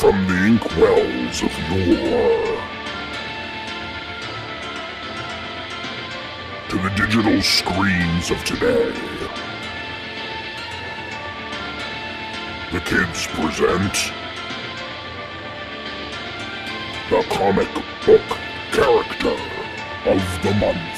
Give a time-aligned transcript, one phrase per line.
[0.00, 2.60] From the inkwells of yore
[6.68, 8.92] to the digital screens of today,
[12.72, 14.12] the kids present
[17.08, 17.72] the comic
[18.04, 18.38] book
[18.72, 19.36] character
[20.10, 20.95] of the month.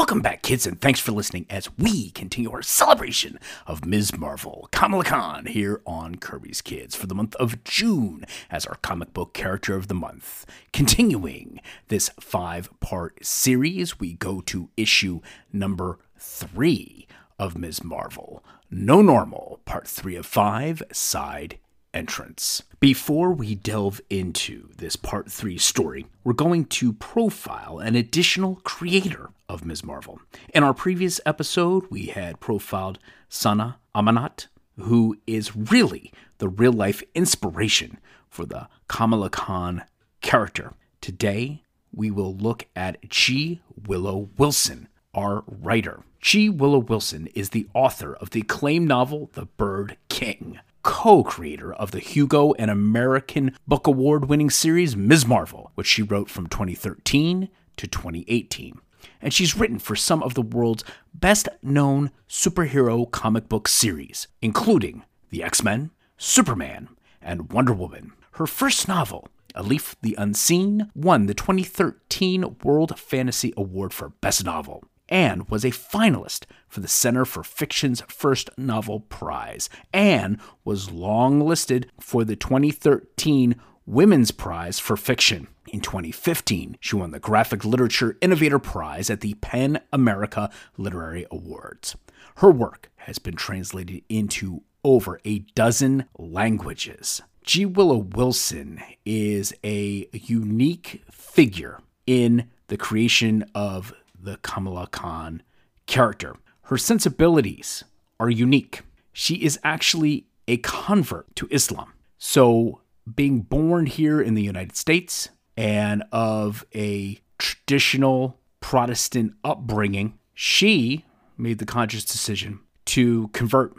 [0.00, 4.16] Welcome back, kids, and thanks for listening as we continue our celebration of Ms.
[4.16, 9.12] Marvel, Kamala Khan, here on Kirby's Kids for the month of June as our comic
[9.12, 10.46] book character of the month.
[10.72, 15.20] Continuing this five part series, we go to issue
[15.52, 17.06] number three
[17.38, 17.84] of Ms.
[17.84, 21.58] Marvel No Normal, part three of five, side
[21.92, 22.62] entrance.
[22.78, 29.30] Before we delve into this part three story, we're going to profile an additional creator
[29.48, 29.84] of Ms.
[29.84, 30.20] Marvel.
[30.54, 34.46] In our previous episode, we had profiled Sana Amanat,
[34.78, 39.82] who is really the real life inspiration for the Kamala Khan
[40.20, 40.74] character.
[41.00, 43.60] Today, we will look at G.
[43.86, 46.02] Willow Wilson, our writer.
[46.20, 46.48] G.
[46.48, 51.90] Willow Wilson is the author of the acclaimed novel The Bird King co creator of
[51.90, 55.26] the Hugo and American Book Award winning series Ms.
[55.26, 58.80] Marvel, which she wrote from 2013 to 2018.
[59.22, 65.04] And she's written for some of the world's best known superhero comic book series, including
[65.30, 66.88] The X Men, Superman,
[67.20, 68.12] and Wonder Woman.
[68.32, 74.84] Her first novel, Alif the Unseen, won the 2013 World Fantasy Award for Best Novel
[75.10, 81.40] and was a finalist for the Center for Fiction's First Novel Prize, and was long
[81.40, 85.48] listed for the 2013 Women's Prize for Fiction.
[85.72, 91.96] In 2015, she won the Graphic Literature Innovator Prize at the PEN America Literary Awards.
[92.36, 97.20] Her work has been translated into over a dozen languages.
[97.42, 97.66] G.
[97.66, 103.92] Willow Wilson is a unique figure in the creation of
[104.22, 105.42] the Kamala Khan
[105.86, 106.36] character.
[106.62, 107.84] Her sensibilities
[108.18, 108.82] are unique.
[109.12, 111.92] She is actually a convert to Islam.
[112.18, 112.82] So,
[113.12, 121.04] being born here in the United States and of a traditional Protestant upbringing, she
[121.36, 123.74] made the conscious decision to convert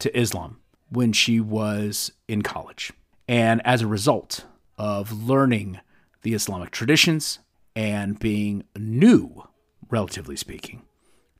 [0.00, 0.58] to Islam
[0.90, 2.92] when she was in college.
[3.28, 4.44] And as a result
[4.76, 5.80] of learning
[6.22, 7.38] the Islamic traditions
[7.76, 9.44] and being new
[9.90, 10.82] relatively speaking,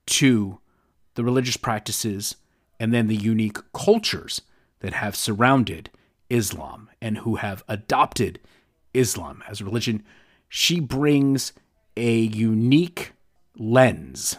[0.06, 0.58] to
[1.14, 2.36] the religious practices
[2.80, 4.42] and then the unique cultures
[4.80, 5.90] that have surrounded
[6.30, 8.40] Islam and who have adopted
[8.94, 10.04] Islam as a religion,
[10.48, 11.52] she brings
[11.96, 13.12] a unique
[13.56, 14.36] lens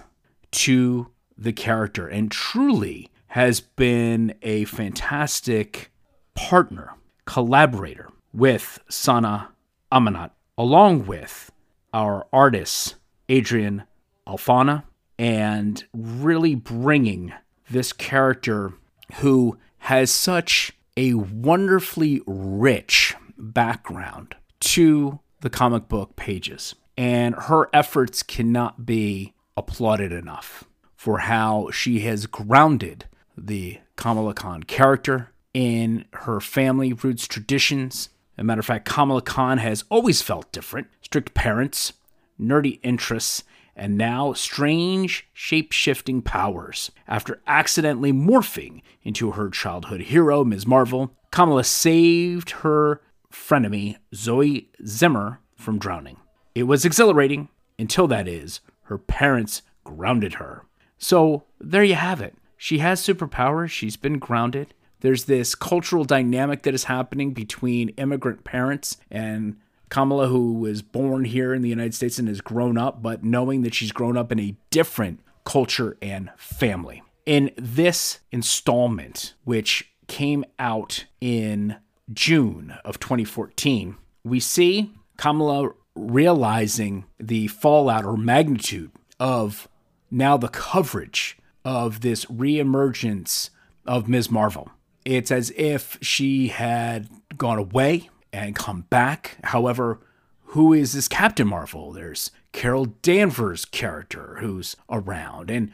[0.51, 5.91] to the character and truly has been a fantastic
[6.33, 6.93] partner,
[7.25, 9.49] collaborator with Sana
[9.91, 11.51] Amanat, along with
[11.93, 12.95] our artists,
[13.27, 13.83] Adrian
[14.29, 14.83] Alphona
[15.17, 17.33] and really bringing
[17.69, 18.73] this character
[19.15, 26.75] who has such a wonderfully rich background to the comic book pages.
[26.97, 33.05] And her efforts cannot be applauded enough for how she has grounded
[33.37, 38.09] the Kamala Khan character in her family roots traditions.
[38.37, 40.87] As a matter of fact, Kamala Khan has always felt different.
[41.01, 41.93] Strict parents,
[42.39, 43.43] nerdy interests,
[43.79, 46.91] and now strange shape shifting powers.
[47.07, 50.67] After accidentally morphing into her childhood hero, Ms.
[50.67, 53.01] Marvel, Kamala saved her
[53.31, 56.17] frenemy, Zoe Zimmer, from drowning.
[56.53, 57.47] It was exhilarating,
[57.77, 60.65] until that is, her parents grounded her.
[60.97, 62.35] So there you have it.
[62.57, 64.73] She has superpowers, she's been grounded.
[64.99, 69.55] There's this cultural dynamic that is happening between immigrant parents and
[69.89, 73.63] Kamala, who was born here in the United States and has grown up, but knowing
[73.63, 77.01] that she's grown up in a different culture and family.
[77.25, 81.77] In this installment, which came out in
[82.13, 89.67] June of 2014, we see Kamala realizing the fallout or magnitude of
[90.11, 93.49] now the coverage of this reemergence
[93.85, 94.31] of Ms.
[94.31, 94.69] Marvel.
[95.05, 99.37] It's as if she had gone away and come back.
[99.43, 99.99] However,
[100.43, 101.91] who is this Captain Marvel?
[101.91, 105.51] There's Carol Danvers' character who's around.
[105.51, 105.71] And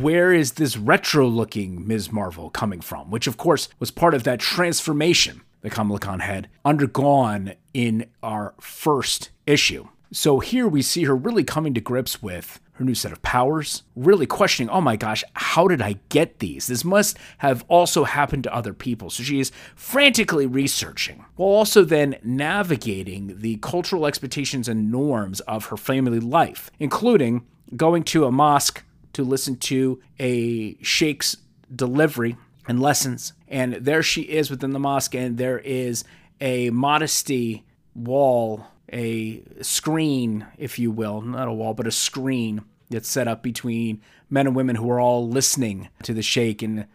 [0.00, 2.10] where is this retro looking Ms.
[2.10, 3.10] Marvel coming from?
[3.10, 8.54] Which, of course, was part of that transformation that Kamala Khan had undergone in our
[8.60, 9.88] first issue.
[10.10, 13.82] So here we see her really coming to grips with her new set of powers,
[13.96, 16.68] really questioning, oh my gosh, how did I get these?
[16.68, 19.10] This must have also happened to other people.
[19.10, 25.66] So she is frantically researching while also then navigating the cultural expectations and norms of
[25.66, 27.44] her family life, including
[27.76, 28.84] going to a mosque
[29.14, 31.36] to listen to a sheikh's
[31.74, 32.36] delivery
[32.68, 33.32] and lessons.
[33.48, 36.04] And there she is within the mosque, and there is
[36.40, 37.64] a modesty
[37.96, 43.42] wall a screen, if you will, not a wall, but a screen that's set up
[43.42, 44.00] between
[44.30, 46.62] men and women who are all listening to the sheikh.
[46.62, 46.86] And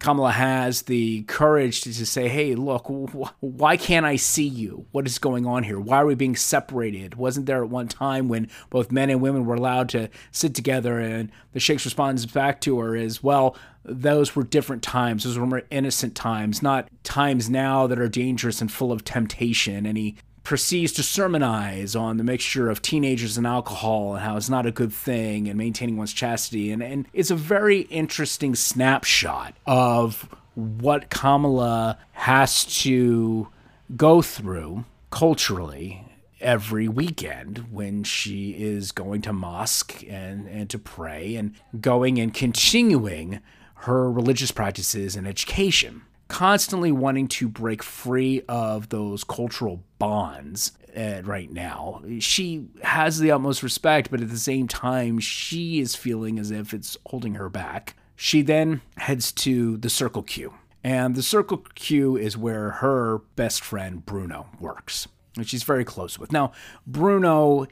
[0.00, 4.86] Kamala has the courage to, say, hey, look, wh- why can't I see you?
[4.92, 5.80] What is going on here?
[5.80, 7.14] Why are we being separated?
[7.14, 10.98] Wasn't there at one time when both men and women were allowed to sit together?
[10.98, 15.24] And the sheikh's response back to her is, well, those were different times.
[15.24, 19.86] Those were more innocent times, not times now that are dangerous and full of temptation.
[19.86, 20.16] And he
[20.46, 24.70] proceeds to sermonize on the mixture of teenagers and alcohol and how it's not a
[24.70, 26.70] good thing and maintaining one's chastity.
[26.70, 33.48] And, and it's a very interesting snapshot of what Kamala has to
[33.96, 36.04] go through culturally
[36.40, 42.32] every weekend when she is going to mosque and, and to pray and going and
[42.32, 43.40] continuing
[43.80, 51.22] her religious practices and education constantly wanting to break free of those cultural bonds uh,
[51.24, 52.02] right now.
[52.20, 56.72] She has the utmost respect, but at the same time, she is feeling as if
[56.72, 57.96] it's holding her back.
[58.16, 60.54] She then heads to the Circle Q.
[60.82, 66.18] And the Circle Q is where her best friend Bruno works, which she's very close
[66.18, 66.32] with.
[66.32, 66.52] Now,
[66.86, 67.66] Bruno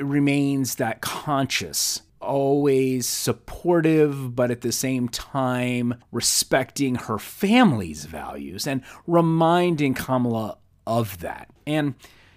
[0.00, 8.82] remains that conscious always supportive, but at the same time respecting her family's values and
[9.06, 11.50] reminding Kamala of that.
[11.66, 11.94] And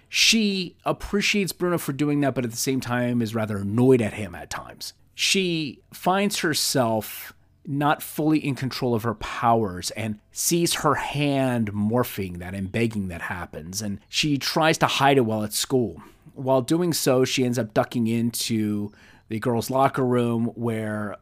[0.08, 4.14] she appreciates Bruno for doing that, but at the same time is rather annoyed at
[4.14, 4.92] him at times.
[5.14, 7.32] She finds herself
[7.66, 13.08] not fully in control of her powers and sees her hand morphing that and begging
[13.08, 13.82] that happens.
[13.82, 16.00] And she tries to hide it while at school.
[16.34, 18.92] While doing so, she ends up ducking into
[19.28, 21.16] the girls' locker room where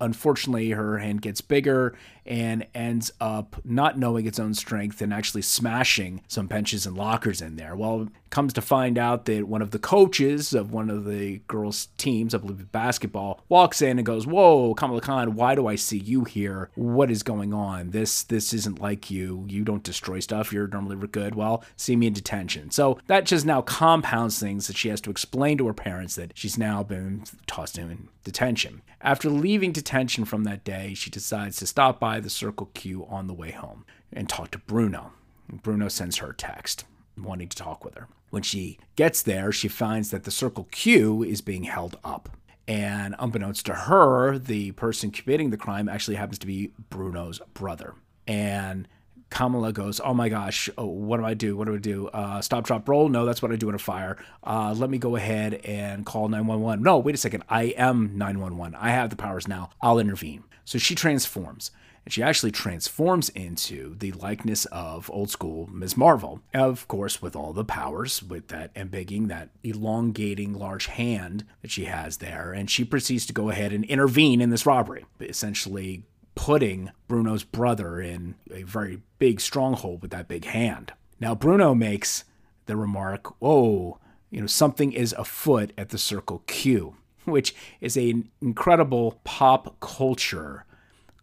[0.00, 1.96] unfortunately her hand gets bigger
[2.30, 7.42] and ends up not knowing its own strength and actually smashing some benches and lockers
[7.42, 7.74] in there.
[7.74, 11.88] Well, comes to find out that one of the coaches of one of the girls'
[11.98, 15.98] teams, I believe basketball, walks in and goes, "Whoa, Kamala Khan, why do I see
[15.98, 16.70] you here?
[16.76, 17.90] What is going on?
[17.90, 19.44] This this isn't like you.
[19.48, 20.52] You don't destroy stuff.
[20.52, 21.34] You're normally good.
[21.34, 25.10] Well, see me in detention." So that just now compounds things that she has to
[25.10, 28.82] explain to her parents that she's now been tossed in detention.
[29.02, 33.26] After leaving detention from that day, she decides to stop by the Circle Q on
[33.26, 35.12] the way home and talk to Bruno.
[35.50, 36.84] Bruno sends her a text
[37.18, 38.08] wanting to talk with her.
[38.30, 42.28] When she gets there, she finds that the Circle Q is being held up.
[42.68, 47.94] And unbeknownst to her, the person committing the crime actually happens to be Bruno's brother.
[48.28, 48.86] And
[49.30, 51.56] Kamala goes, "Oh my gosh, oh, what do I do?
[51.56, 52.08] What do I do?
[52.08, 53.08] Uh, stop, drop, roll?
[53.08, 54.16] No, that's what I do in a fire.
[54.44, 56.82] Uh, let me go ahead and call 911.
[56.82, 57.42] No, wait a second.
[57.48, 58.76] I am 911.
[58.76, 59.70] I have the powers now.
[59.80, 61.72] I'll intervene." So she transforms
[62.04, 65.96] and she actually transforms into the likeness of old school Ms.
[65.96, 66.40] Marvel.
[66.54, 71.84] Of course, with all the powers, with that embigging, that elongating large hand that she
[71.84, 76.90] has there, and she proceeds to go ahead and intervene in this robbery, essentially putting
[77.06, 80.92] Bruno's brother in a very big stronghold with that big hand.
[81.20, 82.24] Now, Bruno makes
[82.66, 83.98] the remark, oh,
[84.30, 90.64] you know, something is afoot at the Circle Q, which is an incredible pop culture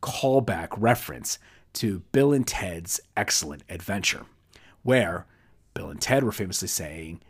[0.07, 1.37] callback reference
[1.73, 4.25] to Bill and Ted's Excellent Adventure,
[4.83, 5.25] where
[5.73, 7.21] Bill and Ted were famously saying,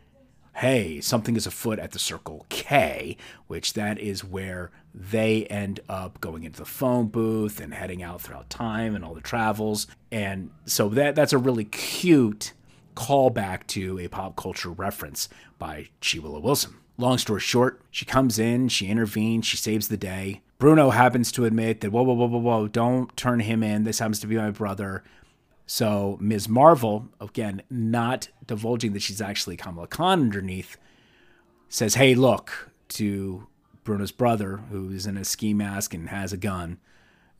[0.55, 3.17] Hey, something is afoot at the Circle K,
[3.48, 8.22] which that is where they end up going into the phone booth and heading out
[8.22, 9.86] throughout time and all the travels.
[10.12, 12.53] And so that that's a really cute
[12.96, 15.29] callback to a pop culture reference
[15.60, 15.89] by.
[16.15, 16.75] Willow Wilson.
[16.98, 20.41] Long story short, she comes in, she intervenes, she saves the day.
[20.59, 23.83] Bruno happens to admit that, whoa, whoa, whoa, whoa, whoa, don't turn him in.
[23.83, 25.03] This happens to be my brother.
[25.67, 26.49] So Ms.
[26.49, 30.77] Marvel, again, not divulging that she's actually Kamala Khan underneath,
[31.69, 33.45] says, hey, look, to
[33.83, 36.79] Bruno's brother, who is in a ski mask and has a gun,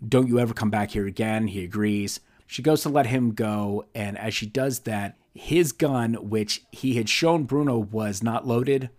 [0.08, 1.48] don't you ever come back here again.
[1.48, 2.20] He agrees.
[2.46, 3.86] She goes to let him go.
[3.96, 8.92] And as she does that, his gun, which he had shown Bruno was not loaded,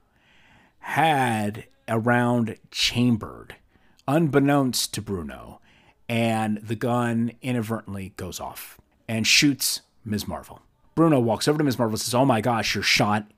[0.81, 3.55] had a round chambered
[4.09, 5.61] unbeknownst to Bruno,
[6.09, 10.27] and the gun inadvertently goes off and shoots Ms.
[10.27, 10.63] Marvel.
[10.95, 11.79] Bruno walks over to Ms.
[11.79, 13.31] Marvel and says, Oh my gosh, you're shot.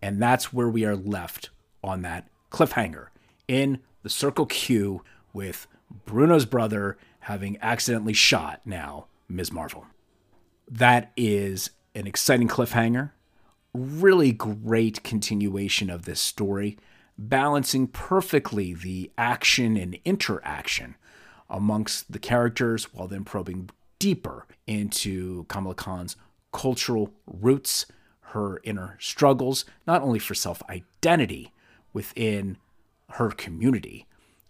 [0.00, 1.50] And that's where we are left
[1.84, 3.08] on that cliffhanger
[3.48, 5.02] in the Circle Q
[5.32, 5.66] with
[6.06, 9.52] Bruno's brother having accidentally shot now Ms.
[9.52, 9.86] Marvel.
[10.68, 13.10] That is an exciting cliffhanger,
[13.74, 16.78] really great continuation of this story,
[17.28, 20.96] balancing perfectly the action and interaction
[21.48, 26.16] amongst the characters while then probing deeper into Kamala Khan's
[26.52, 27.86] cultural roots,
[28.32, 31.52] her inner struggles, not only for self identity
[31.92, 32.56] within
[33.10, 34.06] her community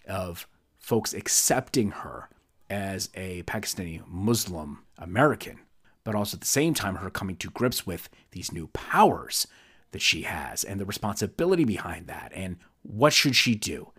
[0.09, 0.47] of
[0.79, 2.29] folks accepting her
[2.71, 5.59] as a Pakistani Muslim American,
[6.05, 9.47] but also at the same time, her coming to grips with these new powers
[9.92, 13.90] that she has and the responsibility behind that and what should she do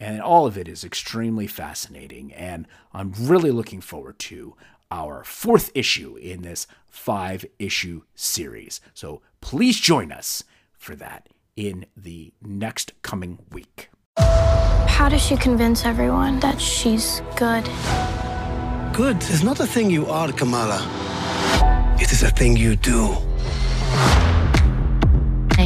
[0.00, 4.54] and all of it is extremely fascinating and i'm really looking forward to
[4.90, 11.84] our fourth issue in this five issue series so please join us for that in
[11.96, 13.90] the next coming week
[14.98, 17.64] How does she convince everyone that she's good?
[18.92, 20.80] Good is not a thing you are, Kamala.
[22.00, 23.16] It is a thing you do.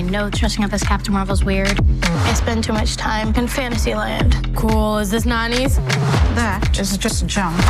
[0.02, 1.78] I know dressing up as Captain Marvel's weird.
[2.02, 4.52] I spend too much time in Fantasyland.
[4.56, 4.98] Cool.
[4.98, 5.76] Is this Nani's?
[6.34, 7.56] That is just a jump.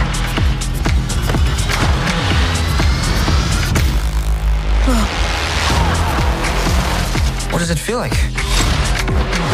[7.53, 8.13] What does it feel like?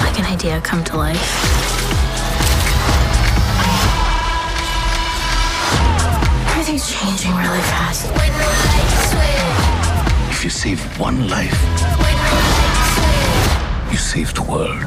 [0.04, 1.18] Like an idea come to life.
[6.52, 8.08] Everything's changing really fast.
[10.30, 11.60] If you save one life,
[11.98, 12.07] you
[14.08, 14.82] saved the world.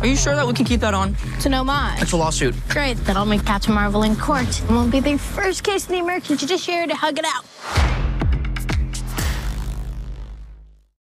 [0.00, 1.16] Are you sure that we can keep that on?
[1.36, 2.02] It's an homage.
[2.02, 2.56] It's a lawsuit.
[2.68, 2.96] Great.
[3.04, 4.60] That'll make Captain Marvel in court.
[4.62, 7.87] And we'll be the first case in the American judiciary to hug it out.